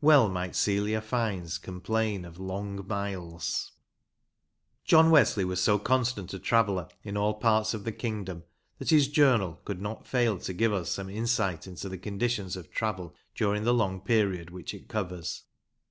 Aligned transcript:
Well 0.00 0.30
might 0.30 0.56
Celia 0.56 1.02
Fiennes 1.02 1.58
complain 1.58 2.24
of" 2.24 2.38
long" 2.40 2.86
miles! 2.88 3.72
John 4.82 5.10
Wesley 5.10 5.44
was 5.44 5.60
so 5.60 5.78
constant 5.78 6.32
a 6.32 6.38
traveller 6.38 6.88
in 7.02 7.18
all 7.18 7.34
parts 7.34 7.74
of 7.74 7.84
the 7.84 7.92
kingdom 7.92 8.44
that 8.78 8.88
his 8.88 9.08
Journal 9.08 9.60
could 9.66 9.82
not 9.82 10.06
fail 10.06 10.38
to 10.38 10.54
give 10.54 10.72
us 10.72 10.90
some 10.90 11.10
insight 11.10 11.66
into 11.66 11.90
the 11.90 11.98
conditions 11.98 12.56
of 12.56 12.70
travel 12.70 13.14
during 13.34 13.64
the 13.64 13.74
long 13.74 14.00
period 14.00 14.48
which 14.50 14.72
it 14.72 14.88
covers. 14.88 15.42